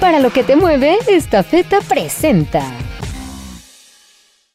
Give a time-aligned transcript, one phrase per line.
[0.00, 2.62] Para lo que te mueve, esta feta presenta.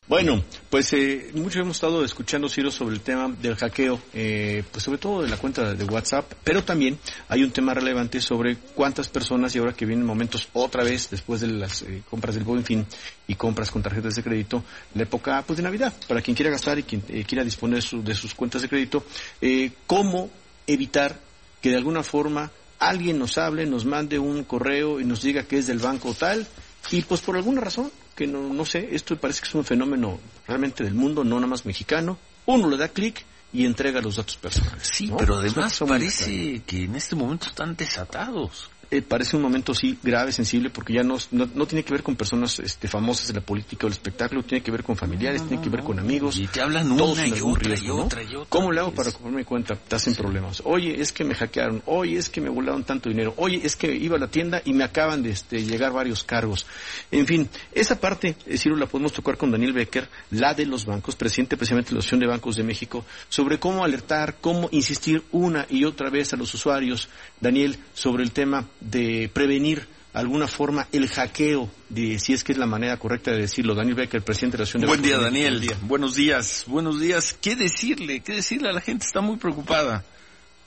[0.07, 4.83] Bueno, pues eh, mucho hemos estado escuchando, Ciro, sobre el tema del hackeo, eh, pues
[4.83, 9.09] sobre todo de la cuenta de WhatsApp, pero también hay un tema relevante sobre cuántas
[9.09, 12.63] personas, y ahora que vienen momentos otra vez, después de las eh, compras del Buen
[12.63, 12.85] Fin
[13.27, 14.63] y compras con tarjetas de crédito,
[14.93, 18.15] la época pues de Navidad, para quien quiera gastar y quien eh, quiera disponer de
[18.15, 19.03] sus cuentas de crédito,
[19.41, 20.29] eh, cómo
[20.67, 21.19] evitar
[21.61, 25.57] que de alguna forma alguien nos hable, nos mande un correo y nos diga que
[25.57, 26.45] es del banco tal,
[26.91, 30.19] y pues por alguna razón que no, no sé, esto parece que es un fenómeno
[30.47, 32.17] realmente del mundo, no nada más mexicano.
[32.45, 34.89] Uno le da clic y entrega los datos personales.
[34.91, 39.97] Sí, pero además parece que en este momento están desatados eh, parece un momento sí
[40.01, 43.41] grave, sensible, porque ya no, no, tiene que ver con personas este, famosas de la
[43.41, 46.37] política o el espectáculo, tiene que ver con familiares, tiene que ver con amigos.
[46.37, 49.75] Y te hablan una y otra, y otra, ¿Cómo le hago para mi cuenta?
[49.75, 50.61] Te hacen problemas.
[50.65, 51.81] Oye, es que me hackearon.
[51.85, 53.33] Oye, es que me volaron tanto dinero.
[53.37, 56.65] Oye, es que iba a la tienda y me acaban de este, llegar varios cargos.
[57.11, 60.85] En fin, esa parte, eh, Ciro, la podemos tocar con Daniel Becker, la de los
[60.85, 65.23] bancos, presidente precisamente de la Asociación de Bancos de México, sobre cómo alertar, cómo insistir
[65.31, 70.87] una y otra vez a los usuarios, Daniel, sobre el tema de prevenir alguna forma
[70.91, 73.75] el hackeo, de si es que es la manera correcta de decirlo.
[73.75, 75.75] Daniel Becker, presidente de la Asociación de Buen día, Daniel.
[75.81, 77.35] Buenos días, buenos días.
[77.41, 78.21] ¿Qué decirle?
[78.21, 79.05] ¿Qué decirle a la gente?
[79.05, 80.03] Está muy preocupada.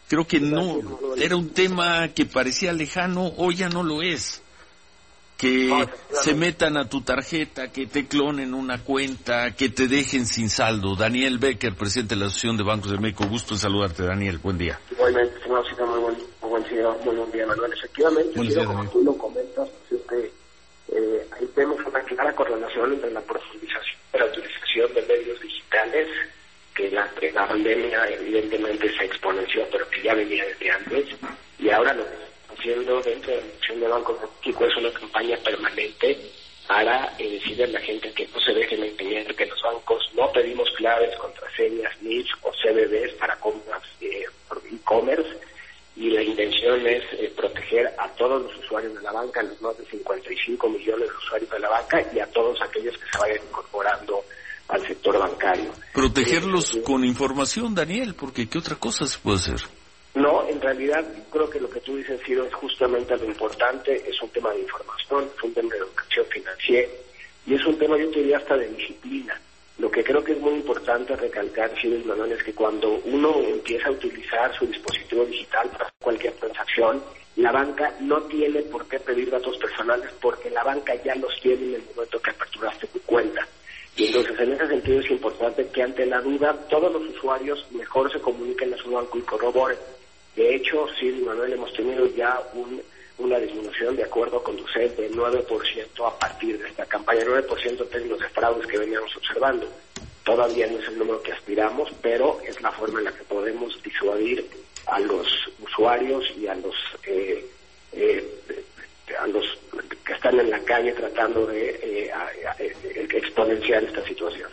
[0.08, 0.80] Creo que no,
[1.16, 4.42] era un tema que parecía lejano, hoy ya no lo es
[5.36, 5.70] que
[6.12, 10.96] se metan a tu tarjeta, que te clonen una cuenta, que te dejen sin saldo.
[10.96, 14.38] Daniel Becker, presidente de la Asociación de Bancos de México, gusto en saludarte, Daniel.
[14.38, 14.80] Buen día.
[14.90, 17.72] Igualmente, muy buen, muy buen, día, muy buen día, Manuel.
[17.72, 20.30] Efectivamente, como tú lo comentas, pues
[20.88, 26.08] eh, ahí vemos una clara correlación entre la profundización de la utilización de medios digitales,
[26.74, 31.06] que la, la pandemia evidentemente se exponenció, pero que ya venía desde antes,
[31.58, 32.16] y ahora lo que
[32.66, 36.18] haciendo dentro de la Dirección de Banco México es una campaña permanente
[36.66, 40.30] para eh, decirle a la gente que no se dejen engañar, que los bancos no
[40.32, 45.38] pedimos claves, contraseñas, NIFs o CBDs para compras eh, por e-commerce
[45.94, 49.78] y la intención es eh, proteger a todos los usuarios de la banca, los más
[49.78, 53.46] de 55 millones de usuarios de la banca y a todos aquellos que se vayan
[53.48, 54.24] incorporando
[54.68, 55.70] al sector bancario.
[55.94, 59.75] Protegerlos con información, Daniel, porque ¿qué otra cosa se puede hacer?
[60.66, 64.50] Realidad creo que lo que tú dices, Ciro, es justamente lo importante, es un tema
[64.50, 66.88] de información, es un tema de educación financiera
[67.46, 69.40] y es un tema, yo diría, hasta de disciplina.
[69.78, 73.38] Lo que creo que es muy importante recalcar, Ciro y Manuel, es que cuando uno
[73.42, 77.00] empieza a utilizar su dispositivo digital para cualquier transacción,
[77.36, 81.62] la banca no tiene por qué pedir datos personales porque la banca ya los tiene
[81.62, 83.46] en el momento que aperturaste tu cuenta.
[83.94, 88.12] Y entonces, en ese sentido, es importante que ante la duda todos los usuarios mejor
[88.12, 89.78] se comuniquen a su banco y corroboren.
[90.36, 92.38] De hecho, sí, Manuel, hemos tenido ya
[93.18, 97.88] una disminución de acuerdo con UCED de 9% a partir de esta campaña, 9% en
[97.88, 99.66] términos de fraudes que veníamos observando.
[100.24, 103.82] Todavía no es el número que aspiramos, pero es la forma en la que podemos
[103.82, 104.46] disuadir
[104.86, 105.26] a los
[105.62, 106.74] usuarios y a los
[107.04, 107.46] eh,
[107.92, 108.42] eh,
[109.18, 109.44] a los
[110.04, 112.10] que están en la calle tratando de eh,
[113.12, 114.50] exponenciar esta situación.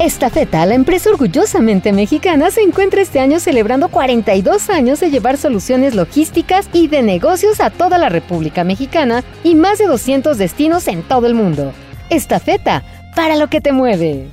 [0.00, 5.36] Esta feta, la empresa orgullosamente mexicana, se encuentra este año celebrando 42 años de llevar
[5.36, 10.88] soluciones logísticas y de negocios a toda la República Mexicana y más de 200 destinos
[10.88, 11.72] en todo el mundo.
[12.10, 12.82] Esta feta,
[13.14, 14.28] para lo que te mueve.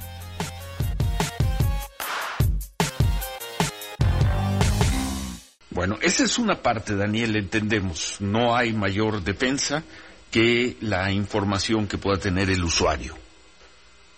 [5.69, 8.17] Bueno, esa es una parte, Daniel, entendemos.
[8.19, 9.83] No hay mayor defensa
[10.31, 13.20] que la información que pueda tener el usuario.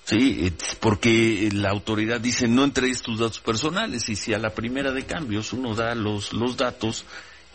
[0.06, 4.92] Sí, porque la autoridad dice no entregues tus datos personales y si a la primera
[4.92, 7.06] de cambios uno da los, los datos,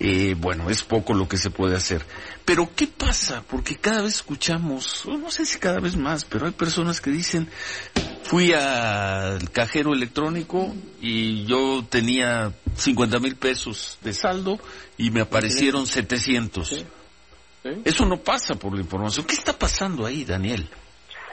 [0.00, 2.06] eh, bueno, es poco lo que se puede hacer.
[2.47, 3.42] Pero ¿qué pasa?
[3.47, 7.48] Porque cada vez escuchamos, no sé si cada vez más, pero hay personas que dicen,
[8.22, 14.59] fui al cajero electrónico y yo tenía 50 mil pesos de saldo
[14.97, 16.84] y me aparecieron 700.
[17.84, 19.27] Eso no pasa por la información.
[19.27, 20.68] ¿Qué está pasando ahí, Daniel?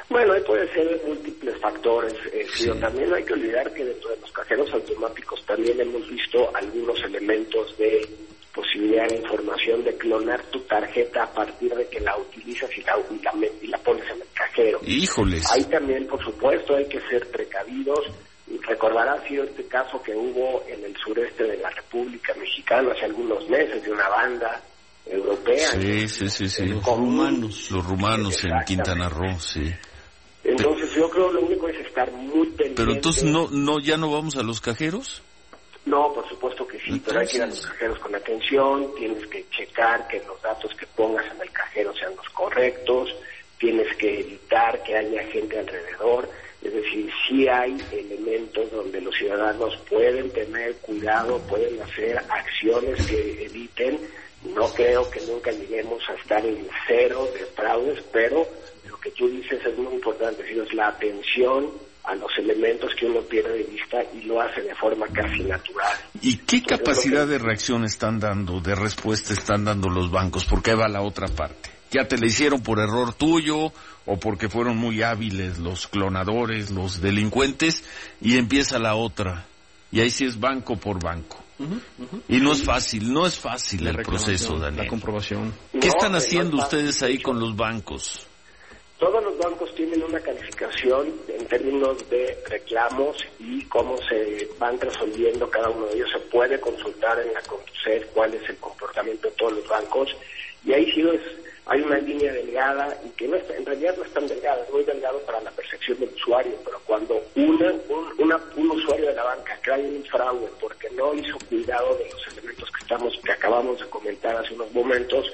[0.09, 2.13] Bueno, ahí puede ser múltiples factores.
[2.31, 6.55] Eh, pero También hay que olvidar que dentro de los cajeros automáticos también hemos visto
[6.55, 8.07] algunos elementos de
[8.53, 12.97] posibilidad de información de clonar tu tarjeta a partir de que la utilizas y la,
[13.61, 14.79] y la, pones en el cajero.
[14.83, 15.51] Híjoles.
[15.51, 17.99] Ahí también, por supuesto, hay que ser precavidos.
[18.61, 23.47] Recordarás sido este caso que hubo en el sureste de la República Mexicana hace algunos
[23.49, 24.61] meses de una banda
[25.05, 25.71] europea.
[25.71, 26.65] Sí, sí, sí, sí.
[26.65, 27.71] Los rumanos.
[27.71, 29.73] Los rumanos en Quintana Roo, sí.
[30.95, 32.75] Entonces yo creo lo único es estar muy pendiente.
[32.75, 35.21] Pero entonces no, no, ya no vamos a los cajeros.
[35.85, 39.27] No, por supuesto que sí, pero hay que ir a los cajeros con atención, tienes
[39.27, 43.13] que checar que los datos que pongas en el cajero sean los correctos,
[43.59, 46.27] tienes que evitar que haya gente alrededor,
[46.63, 53.45] es decir, sí hay elementos donde los ciudadanos pueden tener cuidado, pueden hacer acciones que
[53.45, 53.99] eviten.
[54.55, 58.47] No creo que nunca lleguemos a estar en cero de fraudes, pero
[58.87, 61.69] lo que tú dices es muy importante, es la atención
[62.05, 65.97] a los elementos que uno pierde de vista y lo hace de forma casi natural.
[66.21, 70.45] ¿Y qué capacidad de reacción están dando, de respuesta están dando los bancos?
[70.45, 71.71] Porque ahí va la otra parte.
[71.91, 73.71] ¿Ya te la hicieron por error tuyo
[74.05, 77.83] o porque fueron muy hábiles los clonadores, los delincuentes?
[78.21, 79.45] Y empieza la otra.
[79.91, 81.44] Y ahí sí es banco por banco.
[82.27, 84.83] Y no es fácil, no es fácil el proceso, Daniel.
[84.83, 85.53] La comprobación.
[85.71, 88.27] ¿Qué están haciendo ustedes ahí con los bancos?
[88.97, 95.49] Todos los bancos tienen una calificación en términos de reclamos y cómo se van resolviendo
[95.49, 96.09] cada uno de ellos.
[96.13, 100.15] Se puede consultar en la Conducef cuál es el comportamiento de todos los bancos
[100.65, 101.21] y ahí sí es,
[101.67, 104.71] hay una línea delgada y que no está, en realidad no es tan delgada, es
[104.71, 109.23] muy delgado para la percepción del usuario, pero cuando una, un, un usuario de la
[109.23, 113.31] banca cae en un fraude porque no hizo cuidado de los elementos que estamos que
[113.31, 115.31] acabamos de comentar hace unos momentos,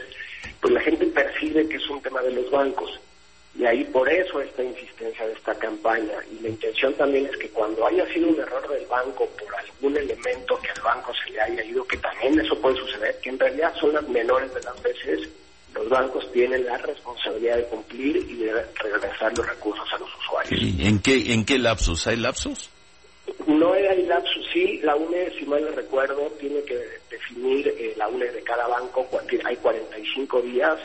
[0.61, 2.99] pues la gente percibe que es un tema de los bancos
[3.53, 6.13] y ahí por eso esta insistencia de esta campaña.
[6.31, 9.97] Y la intención también es que cuando haya sido un error del banco por algún
[9.97, 13.39] elemento que al banco se le haya ido, que también eso puede suceder, que en
[13.39, 15.29] realidad son las menores de las veces,
[15.81, 20.61] los bancos tienen la responsabilidad de cumplir y de regresar los recursos a los usuarios.
[20.61, 22.05] ¿Y en qué, en qué lapsos?
[22.07, 22.69] ¿Hay lapsos?
[23.47, 26.77] No hay lapsos, sí, la UNE, si mal no recuerdo, tiene que
[27.09, 29.07] definir eh, la UNE de cada banco,
[29.43, 30.77] hay 45 días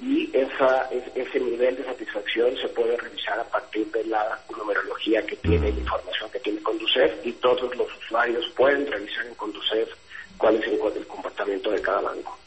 [0.00, 5.36] y esa, ese nivel de satisfacción se puede revisar a partir de la numerología que
[5.36, 9.88] tiene, la información que tiene Conducef y todos los usuarios pueden revisar en Conducef
[10.36, 12.38] cuál es el, comportamiento de cada banco.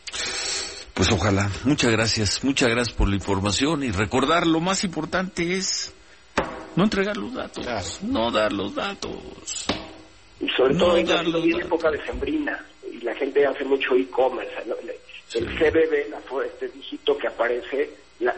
[0.97, 1.47] Pues ojalá.
[1.63, 2.43] Muchas gracias.
[2.43, 5.93] Muchas gracias por la información y recordar lo más importante es
[6.75, 9.67] no entregar los datos, no dar los datos.
[10.39, 14.51] Y sobre todo en la época de sembrina y la gente hace mucho e-commerce.
[15.35, 17.91] El CBB, la, este dígito que aparece,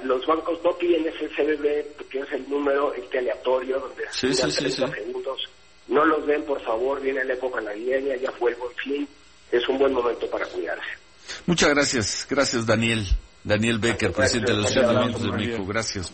[0.03, 4.69] los bancos no piden ese CBB porque es el número este aleatorio donde sí, sí,
[4.69, 5.47] segundos.
[5.87, 9.07] No los den, por favor, viene la época navideña, ya fue el buen fin,
[9.49, 11.08] es un buen momento para cuidarse.
[11.45, 13.07] Muchas gracias, gracias Daniel.
[13.43, 15.65] Daniel Becker, presidente de la Asociación de México.
[15.65, 16.11] Gracias.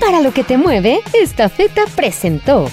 [0.00, 2.68] Para lo que te mueve, esta feta presentó.